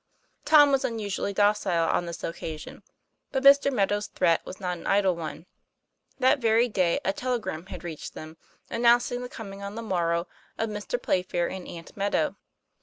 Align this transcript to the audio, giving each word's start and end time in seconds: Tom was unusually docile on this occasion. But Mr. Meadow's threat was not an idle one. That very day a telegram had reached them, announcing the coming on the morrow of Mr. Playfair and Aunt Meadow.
Tom 0.45 0.71
was 0.71 0.83
unusually 0.83 1.31
docile 1.31 1.87
on 1.87 2.07
this 2.07 2.23
occasion. 2.23 2.81
But 3.31 3.43
Mr. 3.43 3.71
Meadow's 3.71 4.07
threat 4.07 4.43
was 4.47 4.59
not 4.59 4.79
an 4.79 4.87
idle 4.87 5.15
one. 5.15 5.45
That 6.17 6.39
very 6.39 6.67
day 6.67 6.99
a 7.05 7.13
telegram 7.13 7.67
had 7.67 7.83
reached 7.83 8.15
them, 8.15 8.37
announcing 8.67 9.21
the 9.21 9.29
coming 9.29 9.61
on 9.61 9.75
the 9.75 9.83
morrow 9.83 10.25
of 10.57 10.71
Mr. 10.71 10.99
Playfair 10.99 11.47
and 11.51 11.67
Aunt 11.67 11.95
Meadow. 11.95 12.35